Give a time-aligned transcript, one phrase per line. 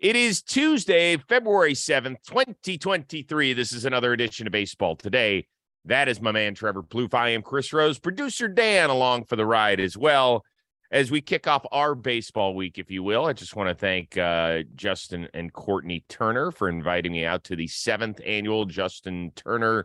[0.00, 3.52] It is Tuesday, February 7th, 2023.
[3.52, 5.48] This is another edition of Baseball Today.
[5.86, 7.14] That is my man, Trevor Plouffe.
[7.14, 10.44] I am Chris Rose, producer Dan, along for the ride as well.
[10.92, 14.16] As we kick off our baseball week, if you will, I just want to thank
[14.16, 19.84] uh, Justin and Courtney Turner for inviting me out to the seventh annual Justin Turner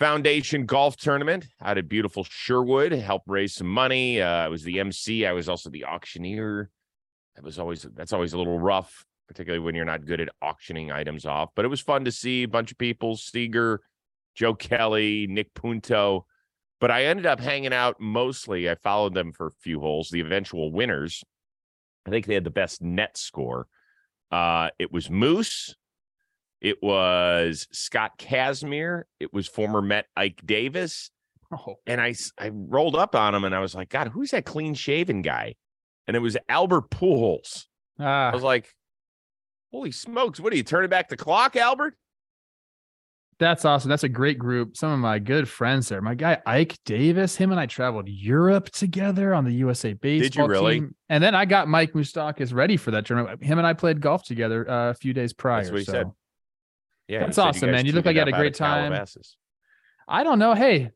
[0.00, 2.90] Foundation Golf Tournament out at beautiful Sherwood.
[2.90, 4.20] Helped raise some money.
[4.20, 5.26] Uh, I was the MC.
[5.26, 6.70] I was also the auctioneer.
[7.36, 10.92] That was always that's always a little rough particularly when you're not good at auctioning
[10.92, 11.50] items off.
[11.54, 13.80] But it was fun to see a bunch of people, Seager,
[14.34, 16.26] Joe Kelly, Nick Punto.
[16.80, 18.68] But I ended up hanging out mostly.
[18.68, 20.10] I followed them for a few holes.
[20.10, 21.22] The eventual winners,
[22.06, 23.68] I think they had the best net score.
[24.30, 25.76] Uh, it was Moose.
[26.60, 29.02] It was Scott Kazmir.
[29.20, 31.10] It was former Met Ike Davis.
[31.52, 31.76] Oh.
[31.86, 34.74] And I, I rolled up on him and I was like, God, who's that clean
[34.74, 35.56] shaven guy?
[36.06, 37.66] And it was Albert Pujols.
[37.98, 38.30] Ah.
[38.30, 38.74] I was like,
[39.72, 40.38] Holy smokes.
[40.38, 41.94] What are you turning back the clock, Albert?
[43.38, 43.88] That's awesome.
[43.88, 44.76] That's a great group.
[44.76, 46.00] Some of my good friends there.
[46.00, 50.36] My guy Ike Davis, him and I traveled Europe together on the USA baseball Did
[50.36, 50.80] you really?
[50.80, 50.94] Team.
[51.08, 53.42] And then I got Mike Moustakas ready for that tournament.
[53.42, 55.62] Him and I played golf together uh, a few days prior.
[55.62, 55.92] That's what he so.
[55.92, 56.10] said.
[57.08, 57.84] Yeah, that's awesome, man.
[57.84, 58.92] You look like you had a great time.
[60.06, 60.54] I don't know.
[60.54, 60.92] Hey,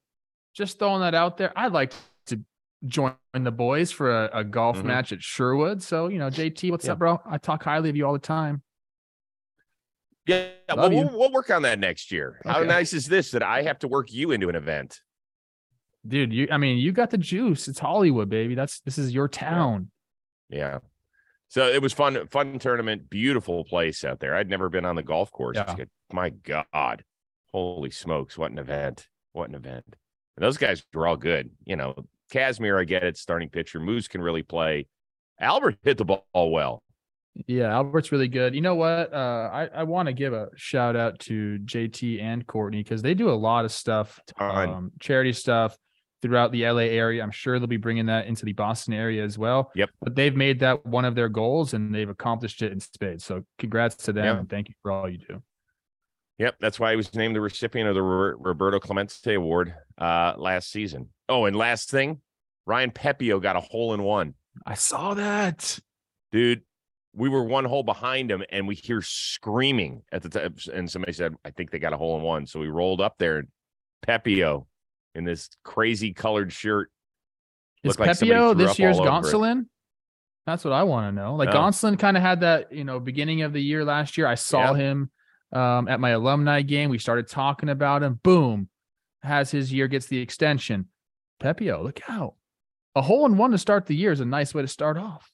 [0.55, 1.53] just throwing that out there.
[1.57, 1.93] I'd like
[2.27, 2.41] to
[2.87, 4.87] join the boys for a, a golf mm-hmm.
[4.87, 5.83] match at Sherwood.
[5.83, 6.93] So, you know, JT, what's yeah.
[6.93, 7.21] up, bro?
[7.29, 8.63] I talk highly of you all the time.
[10.27, 12.41] Yeah, well, we'll, we'll, work on that next year.
[12.45, 12.53] Okay.
[12.53, 15.01] How nice is this that I have to work you into an event?
[16.07, 17.69] Dude, you I mean, you got the juice.
[17.69, 18.55] It's Hollywood, baby.
[18.55, 19.91] That's this is your town.
[20.49, 20.79] Yeah.
[21.49, 24.35] So it was fun, fun tournament, beautiful place out there.
[24.35, 25.57] I'd never been on the golf course.
[25.57, 25.77] Yeah.
[26.13, 27.05] My God.
[27.53, 29.09] Holy smokes, what an event.
[29.33, 29.85] What an event.
[29.87, 31.51] And those guys were all good.
[31.65, 33.81] You know, Kazmir, I get it, starting pitcher.
[33.81, 34.89] Moose can really play.
[35.41, 36.83] Albert hit the ball well.
[37.47, 38.55] Yeah, Albert's really good.
[38.55, 39.13] You know what?
[39.13, 43.15] Uh, I I want to give a shout out to JT and Courtney because they
[43.15, 45.77] do a lot of stuff, um, charity stuff
[46.23, 47.23] throughout the LA area.
[47.23, 49.71] I'm sure they'll be bringing that into the Boston area as well.
[49.75, 49.91] Yep.
[50.01, 53.25] But they've made that one of their goals and they've accomplished it in spades.
[53.25, 54.39] So congrats to them yep.
[54.39, 55.43] and thank you for all you do.
[56.39, 60.71] Yep, that's why he was named the recipient of the Roberto Clemente Award uh, last
[60.71, 61.09] season.
[61.31, 62.21] Oh, and last thing,
[62.67, 64.35] Ryan Pepiot got a hole in one.
[64.67, 65.79] I saw that,
[66.33, 66.63] dude
[67.17, 70.55] we were one hole behind him and we hear screaming at the time.
[70.73, 72.47] And somebody said, I think they got a hole in one.
[72.47, 73.49] So we rolled up there and
[74.07, 74.67] Pepiot
[75.15, 76.91] in this crazy colored shirt.
[77.83, 79.67] Is Pepiot like this year's Gonsolin?
[80.47, 81.35] That's what I want to know.
[81.35, 81.57] Like no.
[81.57, 84.27] Gonsolin kind of had that, you know, beginning of the year last year.
[84.27, 84.77] I saw yeah.
[84.77, 85.11] him
[85.53, 86.91] um, at my alumni game.
[86.91, 88.21] We started talking about him.
[88.23, 88.69] Boom,
[89.23, 90.89] has his year, gets the extension.
[91.43, 92.35] Pepiot, look out.
[92.95, 95.31] A hole in one to start the year is a nice way to start off.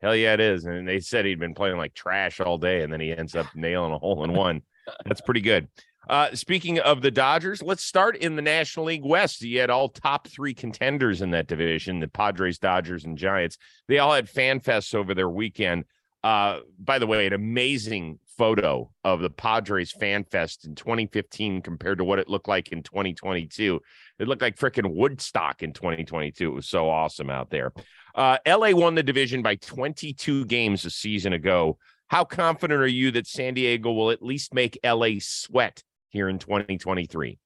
[0.00, 0.64] Hell yeah, it is.
[0.64, 3.46] And they said he'd been playing like trash all day, and then he ends up
[3.54, 4.62] nailing a hole in one.
[5.04, 5.68] That's pretty good.
[6.08, 9.42] Uh, speaking of the Dodgers, let's start in the National League West.
[9.42, 13.58] You had all top three contenders in that division: the Padres, Dodgers, and Giants.
[13.86, 15.84] They all had fan fests over their weekend.
[16.24, 21.98] Uh, by the way, an amazing photo of the Padres fan fest in 2015 compared
[21.98, 23.78] to what it looked like in 2022.
[24.18, 26.50] It looked like freaking Woodstock in 2022.
[26.50, 27.70] It was so awesome out there.
[28.14, 31.76] Uh, LA won the division by 22 games a season ago.
[32.06, 36.38] How confident are you that San Diego will at least make LA sweat here in
[36.38, 37.38] 2023?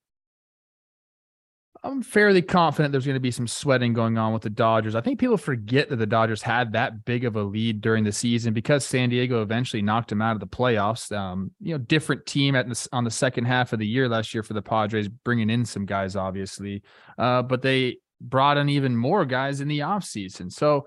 [1.85, 4.95] I'm fairly confident there's going to be some sweating going on with the Dodgers.
[4.95, 8.13] I think people forget that the Dodgers had that big of a lead during the
[8.13, 11.15] season because San Diego eventually knocked them out of the playoffs.
[11.15, 14.33] Um, you know, different team at the, on the second half of the year last
[14.33, 16.83] year for the Padres, bringing in some guys, obviously,
[17.19, 20.51] uh, but they brought in even more guys in the offseason.
[20.51, 20.87] So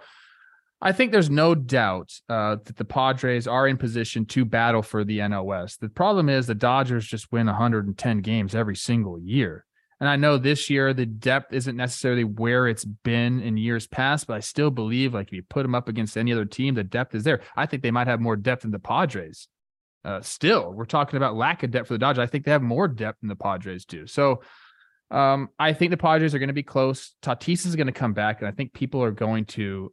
[0.81, 5.03] I think there's no doubt uh, that the Padres are in position to battle for
[5.03, 5.79] the NL West.
[5.79, 9.66] The problem is the Dodgers just win 110 games every single year.
[9.99, 14.27] And I know this year the depth isn't necessarily where it's been in years past,
[14.27, 16.83] but I still believe like if you put them up against any other team, the
[16.83, 17.41] depth is there.
[17.55, 19.47] I think they might have more depth than the Padres.
[20.05, 22.21] Uh, still, we're talking about lack of depth for the Dodgers.
[22.21, 24.05] I think they have more depth than the Padres do.
[24.05, 24.41] So
[25.09, 27.15] um, I think the Padres are going to be close.
[27.21, 29.91] Tatis is going to come back, and I think people are going to,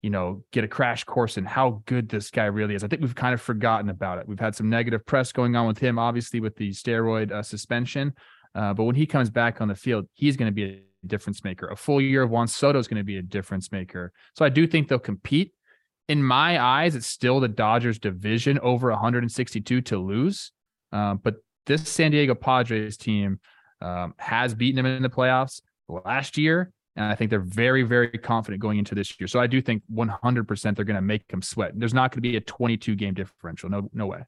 [0.00, 2.84] you know, get a crash course in how good this guy really is.
[2.84, 4.28] I think we've kind of forgotten about it.
[4.28, 8.14] We've had some negative press going on with him, obviously with the steroid uh, suspension.
[8.54, 11.42] Uh, but when he comes back on the field, he's going to be a difference
[11.44, 11.68] maker.
[11.68, 14.12] A full year of Juan Soto is going to be a difference maker.
[14.36, 15.52] So I do think they'll compete.
[16.08, 20.52] In my eyes, it's still the Dodgers division over 162 to lose.
[20.90, 23.40] Uh, but this San Diego Padres team
[23.80, 26.72] um, has beaten them in the playoffs last year.
[26.94, 29.26] And I think they're very, very confident going into this year.
[29.26, 31.72] So I do think 100% they're going to make them sweat.
[31.74, 33.70] There's not going to be a 22 game differential.
[33.70, 34.24] No, no way.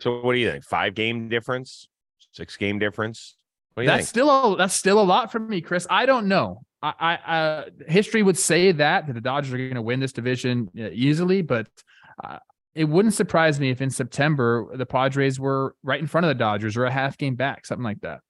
[0.00, 0.64] So what do you think?
[0.64, 1.88] Five game difference,
[2.32, 3.36] six game difference?
[3.76, 4.08] that's think?
[4.08, 5.86] still a, that's still a lot for me, Chris.
[5.88, 6.62] I don't know.
[6.82, 10.12] I, I uh, history would say that that the Dodgers are going to win this
[10.12, 11.68] division uh, easily, but
[12.22, 12.38] uh,
[12.74, 16.34] it wouldn't surprise me if in September the Padres were right in front of the
[16.34, 18.20] Dodgers or a half game back, something like that.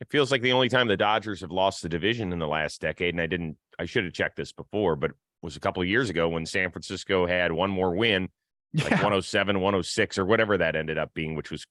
[0.00, 2.80] It feels like the only time the Dodgers have lost the division in the last
[2.80, 5.12] decade, and I didn't, I should have checked this before, but
[5.42, 8.28] was a couple of years ago when San Francisco had one more win,
[8.74, 8.96] like yeah.
[8.96, 11.66] 107, 106, or whatever that ended up being, which was,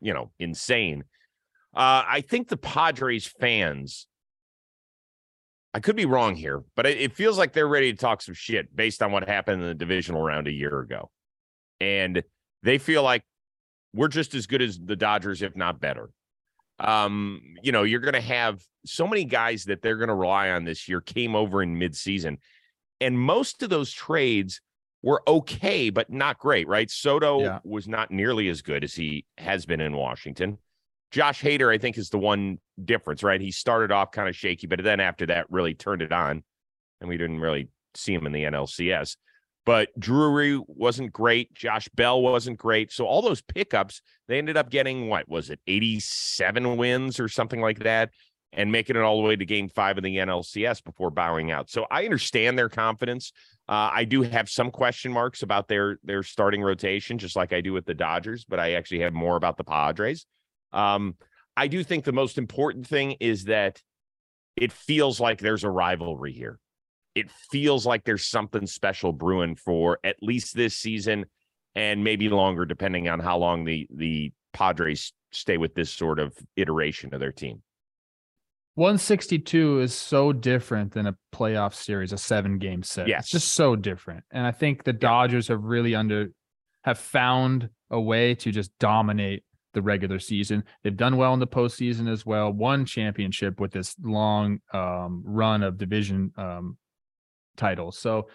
[0.00, 1.04] you know, insane.
[1.74, 4.06] Uh, I think the Padres fans,
[5.74, 8.34] I could be wrong here, but it, it feels like they're ready to talk some
[8.34, 11.10] shit based on what happened in the divisional round a year ago.
[11.80, 12.22] And
[12.62, 13.22] they feel like
[13.94, 16.10] we're just as good as the Dodgers, if not better.
[16.80, 20.50] Um, you know, you're going to have so many guys that they're going to rely
[20.50, 22.38] on this year came over in midseason.
[23.00, 24.60] And most of those trades
[25.02, 26.90] were okay, but not great, right?
[26.90, 27.58] Soto yeah.
[27.64, 30.58] was not nearly as good as he has been in Washington.
[31.10, 33.40] Josh Hader, I think, is the one difference, right?
[33.40, 36.42] He started off kind of shaky, but then after that, really turned it on,
[37.00, 39.16] and we didn't really see him in the NLCS.
[39.64, 41.52] But Drury wasn't great.
[41.52, 42.90] Josh Bell wasn't great.
[42.90, 47.60] So all those pickups, they ended up getting what was it, 87 wins or something
[47.60, 48.10] like that,
[48.52, 51.70] and making it all the way to game five of the NLCS before bowing out.
[51.70, 53.32] So I understand their confidence.
[53.68, 57.60] Uh, I do have some question marks about their their starting rotation, just like I
[57.60, 60.26] do with the Dodgers, but I actually have more about the Padres.
[60.72, 61.16] Um,
[61.56, 63.82] I do think the most important thing is that
[64.56, 66.58] it feels like there's a rivalry here.
[67.14, 71.26] It feels like there's something special brewing for at least this season
[71.74, 76.34] and maybe longer, depending on how long the the Padres stay with this sort of
[76.56, 77.62] iteration of their team.
[78.78, 83.08] 162 is so different than a playoff series, a seven game set.
[83.08, 83.24] Yes.
[83.24, 84.22] It's just so different.
[84.30, 86.28] And I think the Dodgers have really under
[86.84, 89.42] have found a way to just dominate
[89.74, 90.62] the regular season.
[90.84, 92.52] They've done well in the postseason as well.
[92.52, 96.78] One championship with this long um, run of division um,
[97.56, 97.98] titles.
[97.98, 98.28] So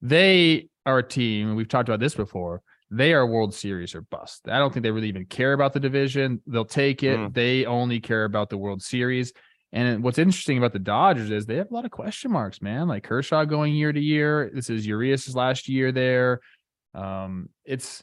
[0.00, 2.62] they are a team, and we've talked about this before.
[2.90, 4.48] They are World Series or bust.
[4.48, 6.40] I don't think they really even care about the division.
[6.46, 7.18] They'll take it.
[7.18, 7.34] Mm.
[7.34, 9.32] They only care about the World Series.
[9.74, 12.86] And what's interesting about the Dodgers is they have a lot of question marks, man.
[12.86, 14.48] Like Kershaw going year to year.
[14.54, 16.40] This is Urias' last year there.
[16.94, 18.00] Um, it's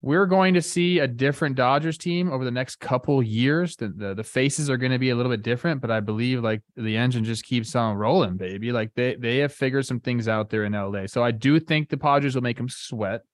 [0.00, 3.76] we're going to see a different Dodgers team over the next couple years.
[3.76, 6.42] The, the, the faces are going to be a little bit different, but I believe
[6.42, 8.72] like the engine just keeps on rolling, baby.
[8.72, 11.06] Like they they have figured some things out there in LA.
[11.06, 13.24] So I do think the Padres will make them sweat.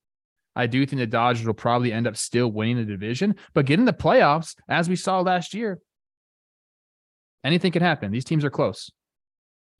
[0.57, 3.85] I do think the Dodgers will probably end up still winning the division, but getting
[3.85, 5.79] the playoffs, as we saw last year,
[7.45, 8.11] anything can happen.
[8.11, 8.91] These teams are close.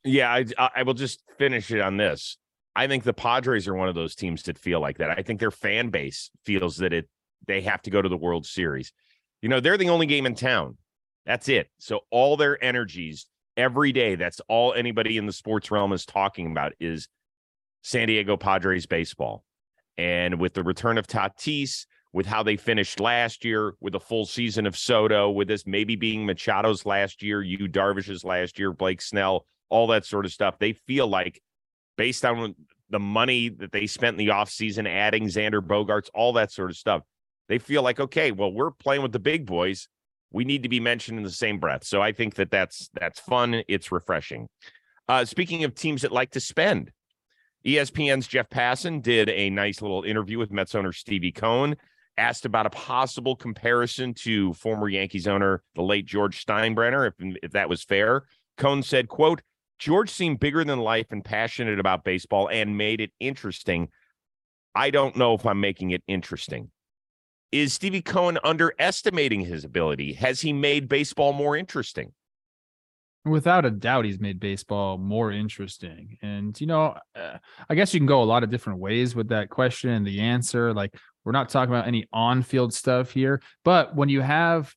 [0.05, 0.45] Yeah, I
[0.77, 2.37] I will just finish it on this.
[2.77, 5.11] I think the Padres are one of those teams that feel like that.
[5.11, 7.09] I think their fan base feels that it
[7.47, 8.93] they have to go to the World Series.
[9.43, 10.77] You know, they're the only game in town.
[11.27, 11.69] That's it.
[11.79, 13.27] So all their energies
[13.57, 17.09] every day, that's all anybody in the sports realm is talking about is
[17.83, 19.45] San Diego Padres baseball.
[19.97, 24.25] And with the return of Tatis, with how they finished last year, with a full
[24.25, 29.03] season of Soto, with this maybe being Machado's last year, Yu Darvish's last year, Blake
[29.03, 31.43] Snell, all that sort of stuff, they feel like
[31.97, 32.55] based on
[32.89, 36.77] the money that they spent in the offseason, adding Xander Bogaerts, all that sort of
[36.77, 37.03] stuff.
[37.49, 39.89] They feel like, okay, well, we're playing with the big boys.
[40.31, 41.83] We need to be mentioned in the same breath.
[41.83, 43.63] So I think that that's that's fun.
[43.67, 44.49] It's refreshing.
[45.09, 46.93] Uh, speaking of teams that like to spend,
[47.67, 51.77] ESPN's Jeff Passan did a nice little interview with Mets owner Stevie Cohen,
[52.17, 57.53] asked about a possible comparison to former Yankees owner, the late George Steinbrenner, if, if
[57.53, 58.25] that was fair.
[58.57, 59.43] Cohen said, quote,
[59.79, 63.89] George seemed bigger than life and passionate about baseball and made it interesting.
[64.75, 66.71] I don't know if I'm making it interesting.
[67.51, 70.15] Is Stevie Cohen underestimating his ability?
[70.15, 72.13] Has he made baseball more interesting?
[73.25, 76.19] Without a doubt, he's made baseball more interesting.
[76.21, 79.29] And, you know, uh, I guess you can go a lot of different ways with
[79.29, 80.75] that question and the answer.
[80.75, 80.95] Like,
[81.25, 84.75] we're not talking about any on field stuff here, but when you have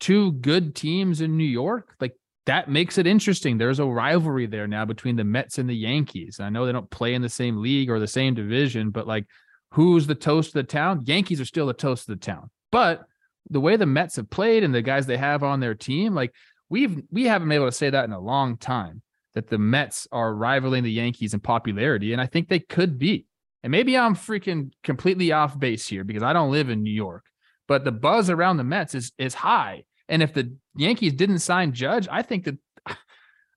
[0.00, 2.16] two good teams in New York, like
[2.46, 3.56] that makes it interesting.
[3.56, 6.40] There's a rivalry there now between the Mets and the Yankees.
[6.40, 9.26] I know they don't play in the same league or the same division, but like
[9.70, 11.02] who's the toast of the town?
[11.04, 12.50] Yankees are still the toast of the town.
[12.70, 13.04] But
[13.50, 16.32] the way the Mets have played and the guys they have on their team, like
[16.68, 19.02] we've we haven't been able to say that in a long time
[19.34, 22.12] that the Mets are rivaling the Yankees in popularity.
[22.12, 23.26] And I think they could be.
[23.62, 27.24] And maybe I'm freaking completely off base here because I don't live in New York,
[27.68, 29.84] but the buzz around the Mets is is high.
[30.08, 32.58] And if the Yankees didn't sign Judge, I think that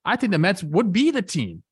[0.05, 1.63] I think the Mets would be the team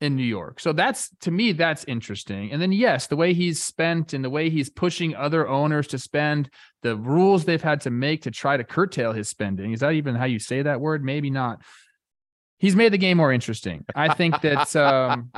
[0.00, 0.60] in New York.
[0.60, 2.52] So that's to me, that's interesting.
[2.52, 5.98] And then yes, the way he's spent and the way he's pushing other owners to
[5.98, 6.50] spend,
[6.82, 9.72] the rules they've had to make to try to curtail his spending.
[9.72, 11.04] Is that even how you say that word?
[11.04, 11.62] Maybe not.
[12.58, 13.84] He's made the game more interesting.
[13.94, 15.32] I think that um,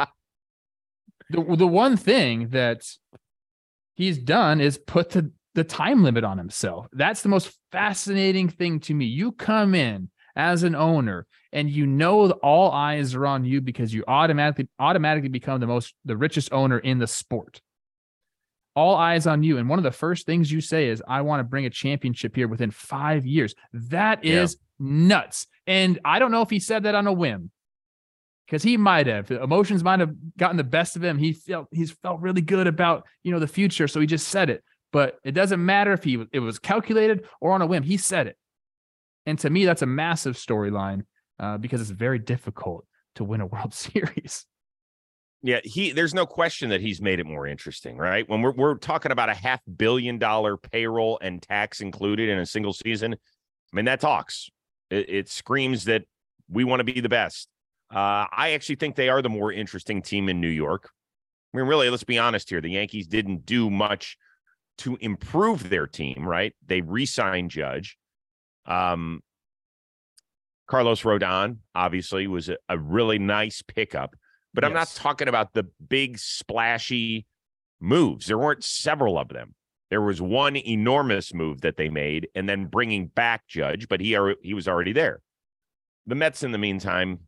[1.30, 2.82] the the one thing that
[3.94, 6.86] he's done is put the the time limit on himself.
[6.92, 9.06] That's the most fascinating thing to me.
[9.06, 13.92] You come in as an owner and you know all eyes are on you because
[13.92, 17.60] you automatically automatically become the most the richest owner in the sport
[18.76, 21.40] all eyes on you and one of the first things you say is i want
[21.40, 24.86] to bring a championship here within five years that is yeah.
[24.86, 27.50] nuts and i don't know if he said that on a whim
[28.50, 31.92] because he might have emotions might have gotten the best of him he felt he's
[31.92, 35.32] felt really good about you know the future so he just said it but it
[35.32, 38.36] doesn't matter if he it was calculated or on a whim he said it
[39.26, 41.04] and to me, that's a massive storyline
[41.38, 44.46] uh, because it's very difficult to win a World Series.
[45.42, 48.28] Yeah, he there's no question that he's made it more interesting, right?
[48.28, 52.44] When we're we're talking about a half billion dollar payroll and tax included in a
[52.44, 54.50] single season, I mean that talks.
[54.90, 56.04] It, it screams that
[56.50, 57.48] we want to be the best.
[57.92, 60.90] Uh, I actually think they are the more interesting team in New York.
[61.52, 62.60] I mean, really, let's be honest here.
[62.60, 64.16] The Yankees didn't do much
[64.78, 66.54] to improve their team, right?
[66.66, 67.98] They re-signed Judge.
[68.66, 69.22] Um,
[70.68, 74.14] Carlos Rodon obviously was a, a really nice pickup,
[74.54, 74.68] but yes.
[74.68, 77.26] I'm not talking about the big splashy
[77.80, 78.26] moves.
[78.26, 79.54] There weren't several of them.
[79.90, 84.16] There was one enormous move that they made, and then bringing back Judge, but he
[84.40, 85.20] he was already there.
[86.06, 87.18] The Mets, in the meantime,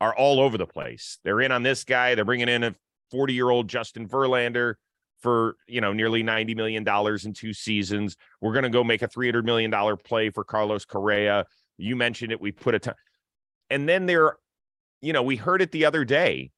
[0.00, 1.18] are all over the place.
[1.24, 2.14] They're in on this guy.
[2.14, 2.74] They're bringing in a
[3.10, 4.74] 40 year old Justin Verlander
[5.20, 8.16] for you know nearly 90 million dollars in two seasons.
[8.40, 11.46] We're going to go make a 300 million dollar play for Carlos Correa.
[11.76, 12.40] You mentioned it.
[12.40, 12.94] We put a ton,
[13.70, 14.36] and then there,
[15.00, 16.50] you know, we heard it the other day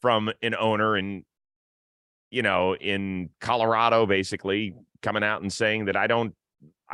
[0.00, 1.24] from an owner in,
[2.30, 6.34] you know, in Colorado, basically coming out and saying that I don't,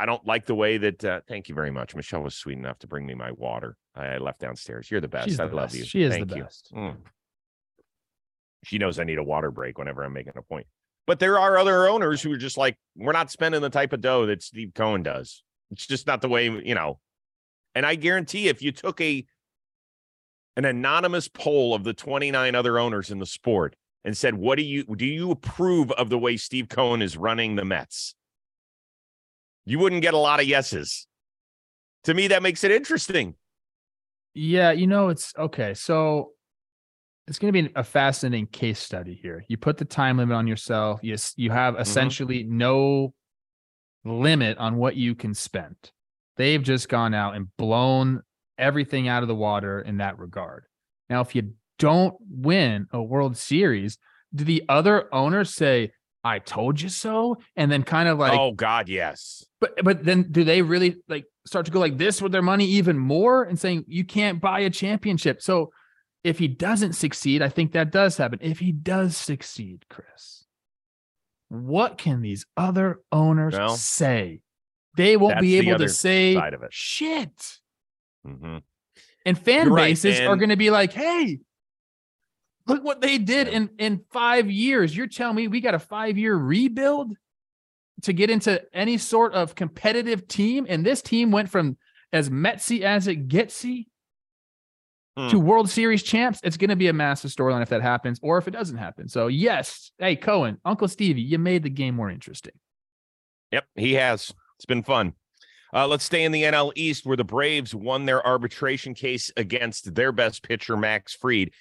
[0.01, 1.05] I don't like the way that.
[1.05, 1.95] Uh, thank you very much.
[1.95, 3.77] Michelle was sweet enough to bring me my water.
[3.95, 4.89] I left downstairs.
[4.89, 5.29] You're the best.
[5.29, 5.75] She's I the love best.
[5.75, 5.85] you.
[5.85, 6.43] She is thank the you.
[6.43, 6.71] best.
[6.73, 6.95] Mm.
[8.63, 10.65] She knows I need a water break whenever I'm making a point.
[11.05, 14.01] But there are other owners who are just like, we're not spending the type of
[14.01, 15.43] dough that Steve Cohen does.
[15.69, 16.99] It's just not the way, you know.
[17.75, 19.23] And I guarantee if you took a
[20.57, 24.63] an anonymous poll of the 29 other owners in the sport and said, What do
[24.63, 28.15] you do you approve of the way Steve Cohen is running the Mets?
[29.65, 31.07] You wouldn't get a lot of yeses.
[32.05, 33.35] To me, that makes it interesting.
[34.33, 35.73] Yeah, you know, it's okay.
[35.73, 36.31] So
[37.27, 39.45] it's going to be a fascinating case study here.
[39.47, 40.99] You put the time limit on yourself.
[41.03, 41.81] Yes, you have mm-hmm.
[41.81, 42.57] essentially mm-hmm.
[42.57, 43.13] no
[44.03, 45.75] limit on what you can spend.
[46.37, 48.21] They've just gone out and blown
[48.57, 50.65] everything out of the water in that regard.
[51.09, 53.97] Now, if you don't win a World Series,
[54.33, 55.91] do the other owners say,
[56.23, 57.37] I told you so?
[57.55, 59.45] And then kind of like, oh God, yes.
[59.59, 62.65] But but then do they really like start to go like this with their money
[62.65, 65.41] even more and saying you can't buy a championship?
[65.41, 65.71] So
[66.23, 68.39] if he doesn't succeed, I think that does happen.
[68.41, 70.45] If he does succeed, Chris,
[71.49, 74.41] what can these other owners well, say?
[74.97, 77.57] They won't be able to say shit.
[78.27, 78.57] Mm-hmm.
[79.25, 81.39] And fan You're bases right, are going to be like, hey,
[82.67, 84.95] look what they did in, in five years.
[84.95, 87.15] You're telling me we got a five year rebuild
[88.03, 90.65] to get into any sort of competitive team?
[90.67, 91.77] And this team went from
[92.13, 93.87] as Metsy as it getsy
[95.17, 95.45] to hmm.
[95.45, 98.47] World Series champs, it's going to be a massive storyline if that happens or if
[98.47, 99.09] it doesn't happen.
[99.09, 102.53] So, yes, hey, Cohen, Uncle Stevie, you made the game more interesting.
[103.51, 104.31] Yep, he has.
[104.57, 105.13] It's been fun.
[105.73, 109.93] Uh, let's stay in the NL East where the Braves won their arbitration case against
[109.95, 111.51] their best pitcher, Max Fried.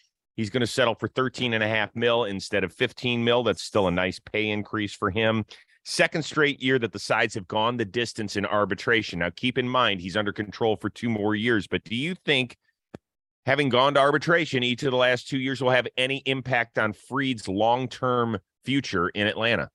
[0.41, 3.43] He's going to settle for 13 and a half mil instead of 15 mil.
[3.43, 5.45] That's still a nice pay increase for him.
[5.85, 9.19] Second straight year that the sides have gone the distance in arbitration.
[9.19, 11.67] Now, keep in mind, he's under control for two more years.
[11.67, 12.57] But do you think
[13.45, 16.95] having gone to arbitration each of the last two years will have any impact on
[16.95, 19.69] Fried's long term future in Atlanta?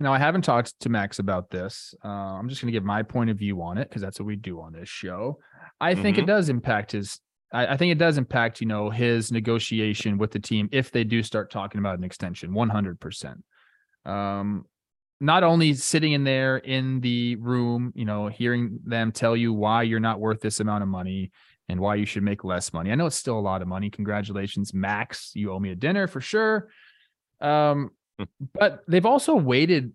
[0.00, 1.94] Now, I haven't talked to Max about this.
[2.02, 4.24] Uh, I'm just going to give my point of view on it because that's what
[4.26, 5.38] we do on this show.
[5.82, 6.24] I think mm-hmm.
[6.24, 7.20] it does impact his.
[7.52, 11.04] I, I, think it does impact, you know, his negotiation with the team if they
[11.04, 12.54] do start talking about an extension.
[12.54, 13.00] 100.
[13.00, 13.44] percent
[14.04, 14.66] Um,
[15.20, 19.84] not only sitting in there in the room, you know, hearing them tell you why
[19.84, 21.30] you're not worth this amount of money,
[21.68, 22.90] and why you should make less money.
[22.90, 23.88] I know it's still a lot of money.
[23.88, 25.30] Congratulations, Max.
[25.34, 26.68] You owe me a dinner for sure.
[27.40, 28.24] Um, hmm.
[28.52, 29.92] but they've also waited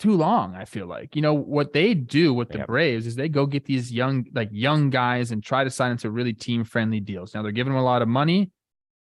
[0.00, 0.56] too long.
[0.56, 2.66] I feel like you know what they do with the Yep.
[2.66, 6.10] Braves is they go get these young like young guys and try to sign into
[6.10, 7.34] really team friendly deals.
[7.34, 8.50] Now they're giving them a lot of money,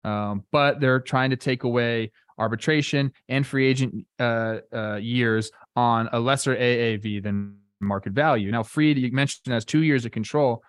[0.04, 6.08] um, but they're trying to take away arbitration and free agent uh, uh, years on
[6.12, 8.50] a lesser AAV than market value.
[8.50, 10.62] Now Fried you mentioned has two years of control,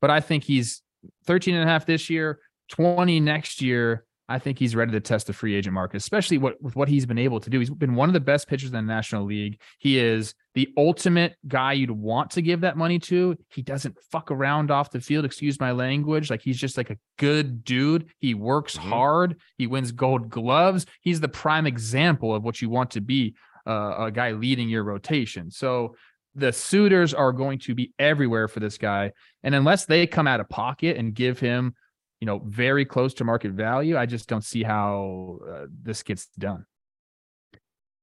[0.00, 0.80] but I think he's
[1.26, 2.38] 13 and a half this year,
[2.70, 4.04] 20 next year.
[4.32, 7.04] I think he's ready to test the free agent market, especially what with what he's
[7.04, 7.58] been able to do.
[7.58, 9.60] He's been one of the best pitchers in the National League.
[9.78, 13.36] He is the ultimate guy you'd want to give that money to.
[13.50, 16.30] He doesn't fuck around off the field, excuse my language.
[16.30, 18.06] Like he's just like a good dude.
[18.20, 18.88] He works Mhm.
[18.88, 19.40] hard.
[19.58, 20.86] He wins gold gloves.
[21.02, 23.34] He's the prime example of what you want to be
[23.66, 25.50] uh, a guy leading your rotation.
[25.50, 25.94] So
[26.34, 29.12] the suitors are going to be everywhere for this guy.
[29.42, 31.74] And unless they come out of pocket and give him,
[32.22, 36.28] you know, very close to market value, I just don't see how uh, this gets
[36.38, 36.64] done.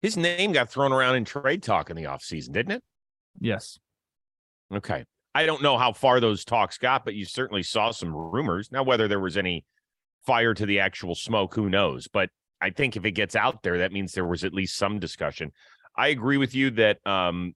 [0.02, 2.84] His name got thrown around in trade talk in the offseason, didn't it?
[3.40, 3.80] Yes.
[4.76, 5.06] Okay.
[5.34, 8.74] I don't know how far those talks got, but you certainly saw some rumors.
[8.74, 9.64] Now, whether there was any
[10.26, 12.10] fire to the actual smoke, who knows?
[12.10, 15.00] But I think if it gets out there, that means there was at least some
[15.00, 15.54] discussion.
[15.96, 17.54] I agree with you that um,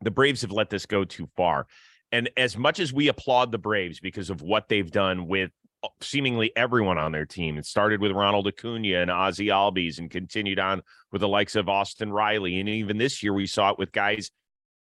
[0.00, 1.66] the Braves have let this go too far.
[2.12, 5.50] And as much as we applaud the Braves because of what they've done with
[5.82, 10.10] uh, seemingly everyone on their team, it started with Ronald Acuna and Ozzy Albies and
[10.10, 12.60] continued on with the likes of Austin Riley.
[12.60, 14.30] And even this year, we saw it with guys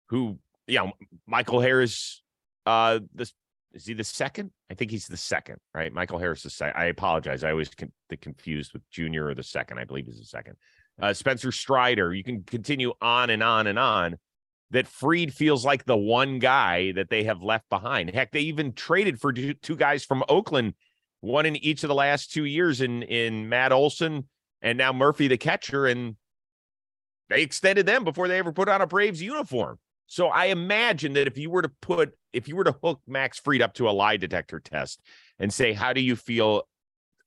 [0.09, 0.93] who, you know,
[1.27, 2.23] Michael Harris,
[2.67, 3.33] uh, this
[3.75, 4.51] is he the second?
[4.71, 5.93] I think he's the second, right?
[5.93, 6.81] Michael Harris is second.
[6.81, 7.45] I apologize.
[7.45, 9.79] I always get the confused with junior or the second.
[9.79, 10.57] I believe he's the second.
[11.01, 12.13] Uh, Spencer Strider.
[12.13, 14.17] You can continue on and on and on.
[14.73, 18.11] That Fried feels like the one guy that they have left behind.
[18.11, 20.75] Heck, they even traded for two guys from Oakland,
[21.21, 24.29] one in each of the last two years in in Matt Olson
[24.63, 26.17] and now Murphy the catcher, and
[27.29, 29.79] they extended them before they ever put on a Braves uniform.
[30.07, 33.39] So I imagine that if you were to put, if you were to hook Max
[33.39, 35.01] Fried up to a lie detector test
[35.39, 36.69] and say, how do you feel?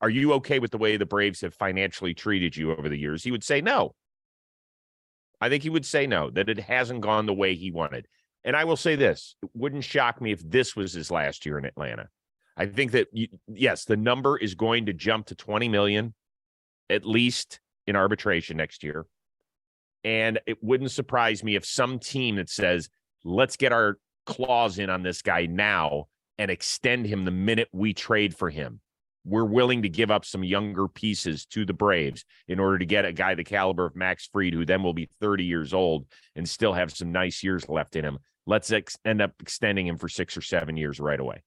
[0.02, 3.24] Are you okay with the way the Braves have financially treated you over the years?
[3.24, 3.96] He would say no.
[5.41, 8.08] I think he would say no, that it hasn't gone the way he wanted.
[8.43, 11.58] And I will say this it wouldn't shock me if this was his last year
[11.58, 12.10] in Atlanta.
[12.58, 13.08] I think that,
[13.48, 16.13] yes, the number is going to jump to 20 million
[16.89, 19.06] at least in arbitration next year.
[20.04, 22.89] And it wouldn't surprise me if some team that says,
[23.24, 26.06] let's get our claws in on this guy now
[26.38, 28.82] and extend him the minute we trade for him.
[29.26, 33.06] We're willing to give up some younger pieces to the Braves in order to get
[33.06, 36.48] a guy the caliber of Max Fried, who then will be 30 years old and
[36.48, 38.20] still have some nice years left in him.
[38.46, 41.44] Let's ex- end up extending him for six or seven years right away.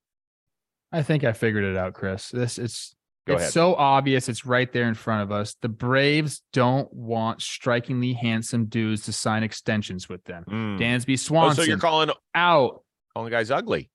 [0.91, 2.31] I think I figured it out, Chris.
[2.31, 2.95] This it's
[3.27, 3.53] Go it's ahead.
[3.53, 4.29] so obvious.
[4.31, 5.55] It's right there in front of us.
[5.61, 10.45] The Braves don't want strikingly handsome dudes to sign extensions with them.
[10.49, 10.79] Mm.
[10.81, 12.83] Dansby Oh, Swanson so you're calling out.
[13.15, 13.91] calling guys ugly?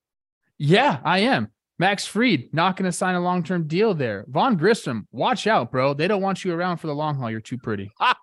[0.59, 1.49] Yeah, I am.
[1.79, 4.25] Max Fried not going to sign a long term deal there.
[4.27, 5.93] Vaughn Grissom, watch out, bro.
[5.93, 7.31] They don't want you around for the long haul.
[7.31, 7.91] You're too pretty.
[7.97, 8.15] Ha!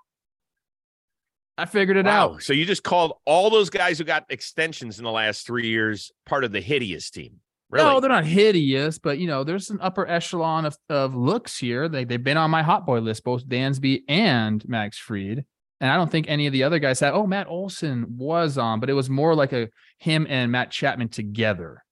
[1.58, 2.34] I figured it Wow.
[2.34, 2.42] out.
[2.42, 6.10] So you just called all those guys who got extensions in the last three years
[6.24, 7.40] part of the hideous team.
[7.68, 7.84] Really?
[7.86, 11.88] No, they're not hideous, but you know, there's an upper echelon of, of looks here.
[11.88, 15.44] They they've been on my hot boy list, both Dansby and Max Fried.
[15.82, 17.12] And I don't think any of the other guys had.
[17.14, 21.08] Oh, Matt Olson was on, but it was more like a him and Matt Chapman
[21.10, 21.84] together.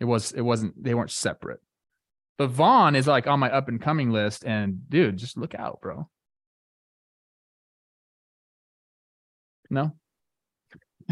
[0.00, 1.60] It was it wasn't they weren't separate.
[2.38, 5.80] But Vaughn is like on my up and coming list, and dude, just look out,
[5.80, 6.08] bro.
[9.70, 9.96] No,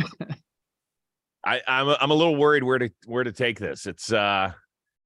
[1.44, 3.86] I, I'm a, I'm a little worried where to where to take this.
[3.86, 4.52] It's uh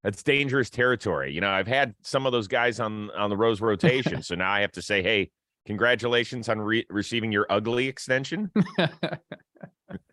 [0.05, 1.33] it's dangerous territory.
[1.33, 4.51] You know, I've had some of those guys on on the Rose rotation, so now
[4.51, 5.31] I have to say, hey,
[5.67, 8.51] congratulations on re- receiving your ugly extension.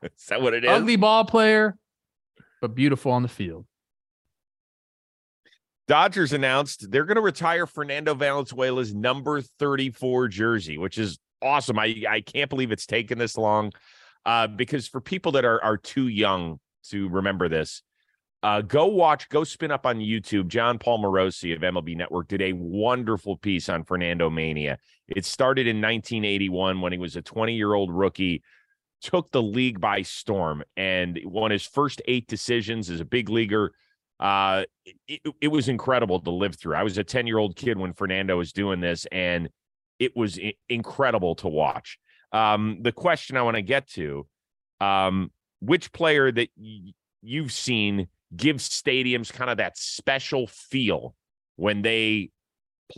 [0.03, 0.69] Is that what it is?
[0.69, 1.77] ugly ball player,
[2.65, 3.67] but beautiful on the field.
[5.87, 11.77] Dodgers announced they're going to retire Fernando Valenzuela's number 34 jersey, which is awesome.
[11.77, 13.71] I I can't believe it's taken this long.
[14.25, 17.83] Uh, because for people that are are too young to remember this,
[18.41, 20.47] uh, go watch, go spin up on YouTube.
[20.47, 24.79] Jon Paul Morosi of MLB Network did a wonderful piece on Fernando Mania.
[25.07, 28.41] It started in 1981 when he was a 20 year old rookie,
[29.05, 33.71] took the league by storm, and won his first eight decisions as a big leaguer.
[34.19, 34.63] Uh
[35.07, 36.75] it, it was incredible to live through.
[36.75, 39.49] I was a 10 year old kid when fernando was doing this and
[39.99, 40.39] it was
[40.69, 41.99] incredible to watch.
[42.31, 44.25] Um the question i want to get to
[44.79, 51.13] um which player that y- you've seen gives stadiums kind of that special feel
[51.57, 52.31] when they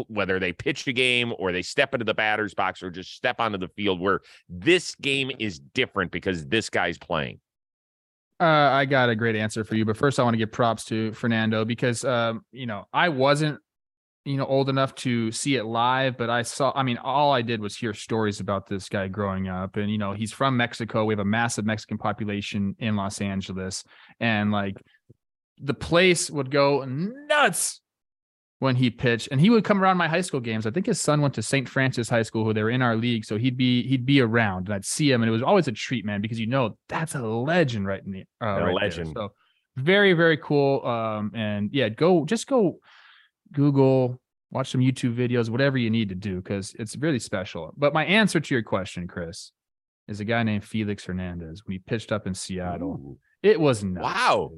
[0.07, 3.39] whether they pitch a game or they step into the batter's box or just step
[3.39, 7.39] onto the field where this game is different because this guy's playing?
[8.39, 10.85] Uh, I got a great answer for you, but first I want to give props
[10.85, 13.59] to Fernando because um, you know I wasn't
[14.25, 16.71] you know old enough to see it live, but I saw.
[16.75, 19.97] I mean, all I did was hear stories about this guy growing up, and you
[19.97, 21.05] know he's from Mexico.
[21.05, 23.83] We have a massive Mexican population in Los Angeles,
[24.19, 24.75] and like
[25.59, 27.81] the place would go nuts
[28.59, 30.99] when he pitched and he would come around my high school games i think his
[30.99, 33.57] son went to st francis high school who they were in our league so he'd
[33.57, 36.21] be he'd be around and i'd see him and it was always a treat man
[36.21, 39.13] because you know that's a legend right in the uh, right legend there.
[39.27, 39.33] so
[39.77, 42.79] very very cool um and yeah go just go
[43.53, 44.19] google
[44.51, 48.05] watch some youtube videos whatever you need to do because it's really special but my
[48.05, 49.51] answer to your question chris
[50.07, 53.17] is a guy named felix hernandez when he pitched up in seattle Ooh.
[53.43, 54.03] it was nuts.
[54.03, 54.51] wow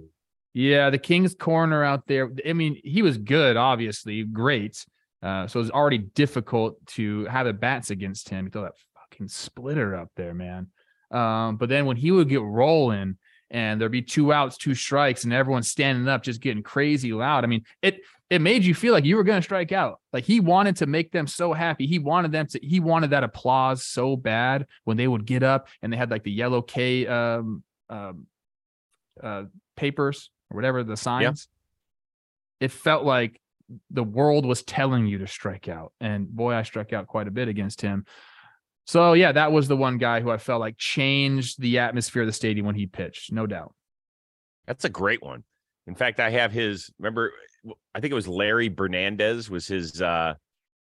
[0.53, 2.31] yeah, the King's corner out there.
[2.45, 4.85] I mean, he was good, obviously, great.
[5.21, 8.45] Uh, so it was already difficult to have the bats against him.
[8.45, 10.67] You throw that fucking splitter up there, man.
[11.11, 13.17] Um, but then when he would get rolling
[13.51, 17.43] and there'd be two outs, two strikes, and everyone's standing up, just getting crazy loud.
[17.43, 19.99] I mean, it it made you feel like you were going to strike out.
[20.13, 21.87] Like he wanted to make them so happy.
[21.87, 22.59] He wanted them to.
[22.61, 26.23] He wanted that applause so bad when they would get up and they had like
[26.23, 28.27] the yellow K um, um,
[29.21, 29.43] uh,
[29.75, 31.47] papers or whatever the signs,
[32.59, 32.65] yeah.
[32.65, 33.39] it felt like
[33.91, 35.93] the world was telling you to strike out.
[36.01, 38.05] And boy, I struck out quite a bit against him.
[38.87, 42.27] So yeah, that was the one guy who I felt like changed the atmosphere of
[42.27, 43.73] the stadium when he pitched, no doubt.
[44.65, 45.43] That's a great one.
[45.85, 47.31] In fact, I have his remember
[47.93, 50.33] I think it was Larry Bernandez was his uh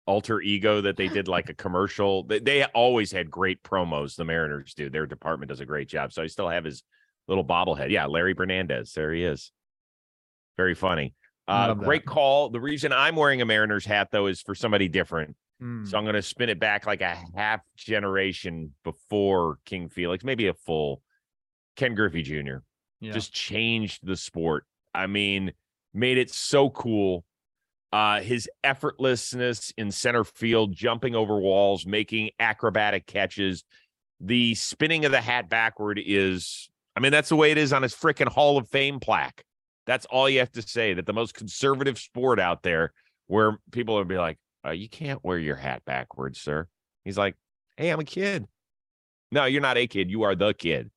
[0.07, 2.23] alter ego that they did like a commercial.
[2.25, 4.89] They, they always had great promos, the Mariners do.
[4.89, 6.15] Their department does a great job.
[6.15, 6.83] So I still have his
[7.29, 7.91] little bobblehead.
[7.91, 8.93] Yeah, Larry Bernandez.
[8.95, 9.53] There he is.
[10.59, 11.15] Very funny.
[11.47, 12.51] Uh, great call.
[12.51, 15.35] The reason I'm wearing a Mariners hat though is for somebody different.
[15.63, 15.89] Mm.
[15.89, 20.49] So I'm going to spin it back like a half generation before King Felix, maybe
[20.49, 21.01] a full.
[21.77, 22.59] Ken Griffey Jr.
[23.01, 23.13] Yeah.
[23.13, 24.65] just changed the sport.
[24.93, 25.53] I mean,
[25.95, 27.25] made it so cool.
[27.93, 33.65] Uh, his effortlessness in center field, jumping over walls, making acrobatic catches.
[34.21, 37.83] The spinning of the hat backward is, I mean, that's the way it is on
[37.83, 39.45] his freaking Hall of Fame plaque.
[39.89, 40.93] That's all you have to say.
[40.93, 42.93] That the most conservative sport out there,
[43.27, 46.69] where people would be like, oh, "You can't wear your hat backwards, sir."
[47.05, 47.37] He's like,
[47.79, 48.47] "Hey, I'm a kid."
[49.33, 50.11] No, you're not a kid.
[50.11, 50.91] You are the kid,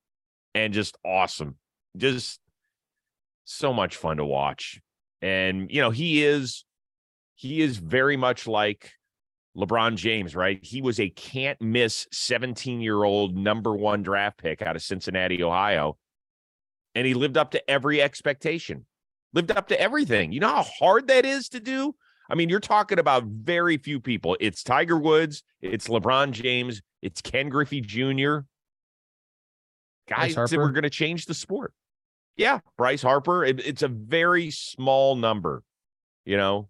[0.54, 1.58] and just awesome.
[1.95, 2.41] Just
[3.45, 4.82] so much fun to watch.
[5.21, 6.65] And you know, he is
[7.36, 8.91] he is very much like
[9.56, 10.60] LeBron James, right?
[10.62, 15.41] He was a can't miss 17 year old number one draft pick out of Cincinnati,
[15.41, 15.97] Ohio
[16.95, 18.86] and he lived up to every expectation,
[19.34, 20.32] lived up to everything.
[20.32, 21.95] You know how hard that is to do?
[22.30, 24.38] I mean, you're talking about very few people.
[24.39, 28.39] It's Tiger Woods, it's LeBron James, it's Ken Griffey Jr.
[30.08, 31.73] Guys that were going to change the sport.
[32.38, 33.43] Yeah, Bryce Harper.
[33.43, 35.63] It, it's a very small number,
[36.25, 36.69] you know.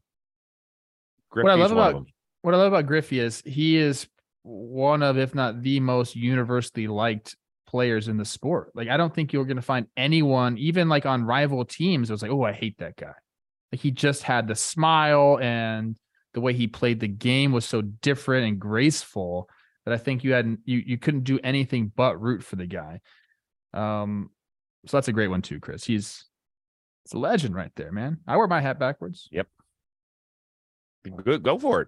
[1.29, 2.07] Griffey's what I love about
[2.41, 4.07] what I love about Griffey is he is
[4.43, 7.35] one of, if not the most universally liked
[7.71, 8.71] players in the sport.
[8.75, 12.13] Like I don't think you're going to find anyone, even like on rival teams, it
[12.13, 13.13] was like, oh, I hate that guy.
[13.71, 15.97] Like he just had the smile and
[16.33, 19.49] the way he played the game was so different and graceful
[19.85, 22.99] that I think you had you you couldn't do anything but root for the guy.
[23.73, 24.29] Um,
[24.85, 25.85] so that's a great one too, Chris.
[25.85, 26.25] He's
[27.05, 28.17] it's a legend right there, man.
[28.27, 29.29] I wear my hat backwards.
[29.31, 29.47] Yep.
[31.23, 31.87] Good, go for it.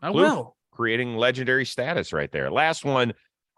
[0.00, 0.56] I will.
[0.72, 2.50] Creating legendary status right there.
[2.50, 3.12] Last one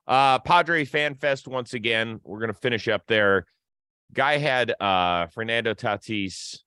[0.08, 2.18] uh, Padre Fan Fest once again.
[2.24, 3.44] We're gonna finish up there.
[4.12, 6.58] Guy had uh Fernando Tatis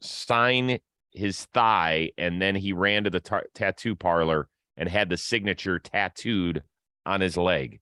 [0.00, 0.78] sign
[1.10, 6.62] his thigh, and then he ran to the tattoo parlor and had the signature tattooed
[7.04, 7.80] on his leg.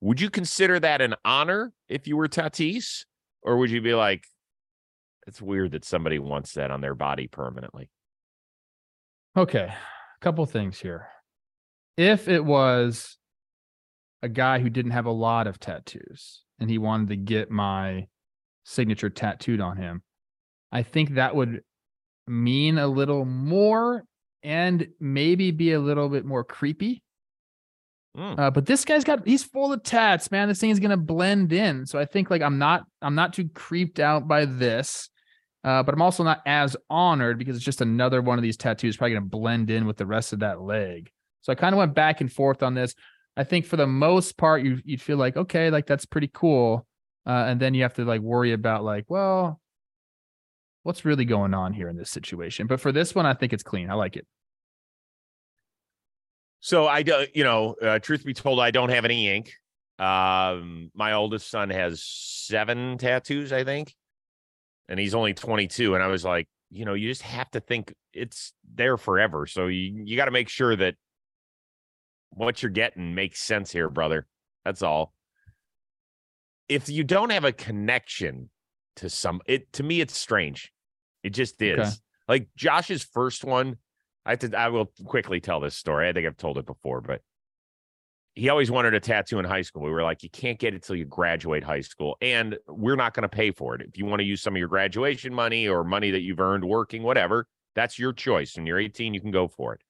[0.00, 3.04] Would you consider that an honor if you were Tatis,
[3.42, 4.24] or would you be like,
[5.26, 7.90] it's weird that somebody wants that on their body permanently?
[9.36, 11.08] Okay, a couple things here.
[11.96, 13.17] If it was
[14.22, 18.06] a guy who didn't have a lot of tattoos and he wanted to get my
[18.64, 20.02] signature tattooed on him,
[20.72, 21.62] I think that would
[22.26, 24.04] mean a little more
[24.42, 27.02] and maybe be a little bit more creepy.
[28.16, 28.38] Mm.
[28.38, 30.48] Uh, but this guy's got he's full of tats, man.
[30.48, 31.86] This thing is gonna blend in.
[31.86, 35.10] So I think like I'm not I'm not too creeped out by this.
[35.64, 38.96] Uh, but I'm also not as honored because it's just another one of these tattoos,
[38.96, 41.10] probably gonna blend in with the rest of that leg.
[41.42, 42.94] So I kind of went back and forth on this.
[43.38, 46.86] I think for the most part, you you'd feel like okay, like that's pretty cool,
[47.24, 49.60] uh, and then you have to like worry about like, well,
[50.82, 52.66] what's really going on here in this situation.
[52.66, 53.90] But for this one, I think it's clean.
[53.90, 54.26] I like it.
[56.60, 59.52] So I don't, you know, uh, truth be told, I don't have any ink.
[60.00, 63.94] Um, my oldest son has seven tattoos, I think,
[64.88, 65.94] and he's only 22.
[65.94, 69.46] And I was like, you know, you just have to think it's there forever.
[69.46, 70.94] So you you got to make sure that
[72.30, 74.26] what you're getting makes sense here, brother.
[74.64, 75.12] That's all.
[76.68, 78.50] If you don't have a connection
[78.96, 80.72] to some, it to me, it's strange.
[81.22, 81.78] It just is.
[81.78, 81.90] Okay.
[82.28, 83.76] Like Josh's first one,
[84.26, 86.08] I have to, I will quickly tell this story.
[86.08, 87.22] I think I've told it before, but
[88.34, 89.82] he always wanted a tattoo in high school.
[89.82, 93.14] We were like, you can't get it till you graduate high school, and we're not
[93.14, 93.82] going to pay for it.
[93.82, 96.64] If you want to use some of your graduation money or money that you've earned
[96.64, 98.56] working, whatever, that's your choice.
[98.56, 99.80] When you're 18, you can go for it.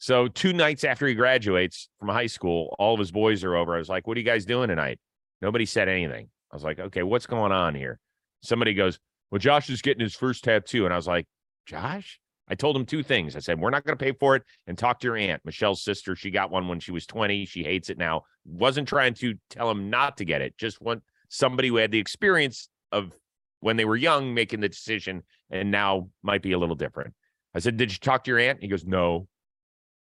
[0.00, 3.76] So two nights after he graduates from high school, all of his boys are over.
[3.76, 4.98] I was like, "What are you guys doing tonight?"
[5.40, 6.28] Nobody said anything.
[6.50, 8.00] I was like, "Okay, what's going on here?"
[8.42, 8.98] Somebody goes,
[9.30, 11.26] "Well, Josh is getting his first tattoo," and I was like,
[11.66, 12.18] "Josh?"
[12.50, 13.36] I told him two things.
[13.36, 15.84] I said, we're not going to pay for it and talk to your aunt, Michelle's
[15.84, 16.16] sister.
[16.16, 17.44] She got one when she was 20.
[17.44, 18.24] She hates it now.
[18.44, 20.58] Wasn't trying to tell him not to get it.
[20.58, 23.12] Just want somebody who had the experience of
[23.60, 27.14] when they were young making the decision and now might be a little different.
[27.54, 28.60] I said, did you talk to your aunt?
[28.60, 29.28] He goes, no.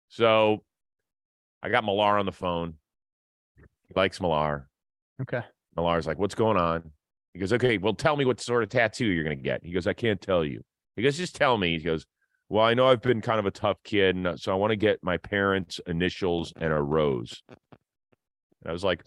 [0.08, 0.62] So
[1.62, 2.74] I got Millar on the phone.
[3.56, 4.68] He likes Millar.
[5.22, 5.42] Okay.
[5.76, 6.90] Millar's like, what's going on?
[7.34, 9.64] He goes, okay, well, tell me what sort of tattoo you're going to get.
[9.64, 10.62] He goes, I can't tell you.
[10.96, 11.78] He goes, just tell me.
[11.78, 12.04] He goes,
[12.48, 14.70] well, I know I've been kind of a tough kid, and uh, so I want
[14.70, 17.42] to get my parents' initials and a rose.
[17.48, 17.58] And
[18.66, 19.02] I was like,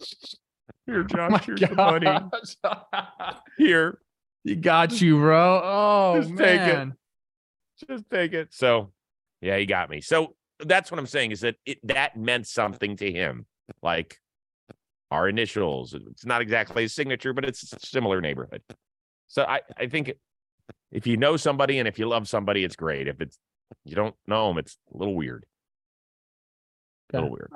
[0.86, 3.36] "Here, oh Josh, oh here's the money.
[3.58, 3.98] Here,
[4.44, 5.60] you got you, bro.
[5.62, 7.88] Oh Just man, take it.
[7.88, 8.92] Just take it." So,
[9.40, 10.00] yeah, he got me.
[10.00, 13.46] So that's what I'm saying is that it, that meant something to him,
[13.82, 14.18] like
[15.10, 15.94] our initials.
[15.94, 18.62] It's not exactly a signature, but it's a similar neighborhood.
[19.28, 20.12] So I, I think
[20.90, 23.08] if you know somebody and if you love somebody, it's great.
[23.08, 23.38] If it's
[23.84, 25.44] you don't know them, it's a little weird.
[27.12, 27.50] A little weird.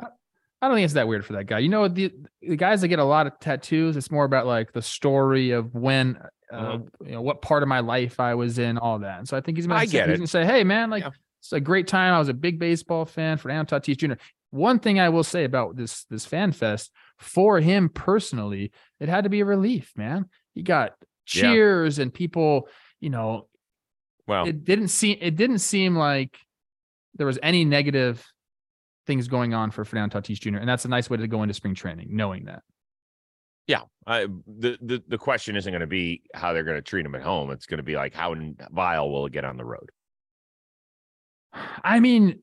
[0.61, 1.59] I don't think it's that weird for that guy.
[1.59, 4.73] You know, the the guys that get a lot of tattoos, it's more about like
[4.73, 6.19] the story of when,
[6.53, 7.07] uh, mm-hmm.
[7.07, 9.19] you know, what part of my life I was in, all that.
[9.19, 11.11] And so I think he's gonna, I get he's gonna say, hey man, like yeah.
[11.47, 12.13] It's a great time.
[12.13, 14.15] I was a big baseball fan for Fernando Tatis Jr.
[14.51, 19.25] One thing I will say about this this fan fest for him personally, it had
[19.25, 20.27] to be a relief, man.
[20.55, 20.93] He got
[21.25, 22.03] cheers yeah.
[22.03, 22.69] and people
[23.01, 23.49] you know,
[24.27, 26.39] well, it didn't seem it didn't seem like
[27.15, 28.25] there was any negative
[29.07, 30.57] things going on for Fernando Tatis Jr.
[30.57, 32.63] And that's a nice way to go into spring training, knowing that.
[33.67, 37.05] Yeah, I, the the the question isn't going to be how they're going to treat
[37.05, 37.51] him at home.
[37.51, 38.35] It's going to be like how
[38.71, 39.91] vile will it get on the road.
[41.83, 42.43] I mean,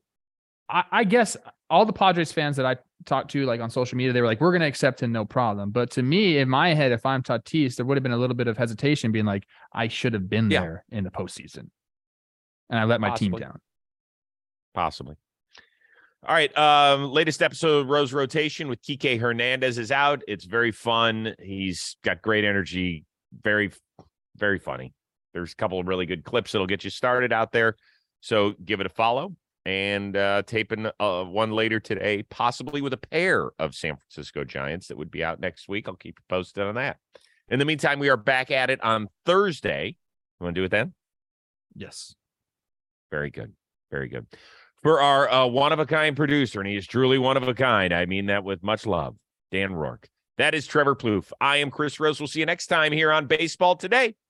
[0.68, 1.36] I, I guess
[1.70, 4.40] all the Padres fans that I talked to, like on social media, they were like,
[4.40, 7.22] "We're going to accept him, no problem." But to me, in my head, if I'm
[7.22, 10.28] Tatis, there would have been a little bit of hesitation, being like, "I should have
[10.28, 10.60] been yeah.
[10.60, 11.70] there in the postseason,
[12.70, 13.40] and I let my Possibly.
[13.40, 13.60] team down."
[14.74, 15.16] Possibly.
[16.26, 16.56] All right.
[16.56, 20.22] Um, latest episode of Rose Rotation with Kike Hernandez is out.
[20.26, 21.34] It's very fun.
[21.38, 23.04] He's got great energy.
[23.42, 23.72] Very,
[24.36, 24.94] very funny.
[25.34, 27.76] There's a couple of really good clips that'll get you started out there.
[28.24, 32.96] So give it a follow and uh, taping uh, one later today, possibly with a
[32.96, 35.86] pair of San Francisco Giants that would be out next week.
[35.86, 36.96] I'll keep you posted on that.
[37.50, 39.98] In the meantime, we are back at it on Thursday.
[40.40, 40.94] You want to do it then?
[41.76, 42.14] Yes.
[43.10, 43.52] Very good.
[43.90, 44.26] Very good.
[44.82, 47.52] For our uh, one of a kind producer, and he is truly one of a
[47.52, 47.92] kind.
[47.92, 49.16] I mean that with much love,
[49.52, 50.08] Dan Rourke.
[50.38, 51.30] That is Trevor Plouffe.
[51.42, 52.20] I am Chris Rose.
[52.20, 54.14] We'll see you next time here on Baseball Today.